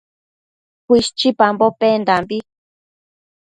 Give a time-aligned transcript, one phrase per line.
[0.85, 2.37] Cuishchipambo pendambi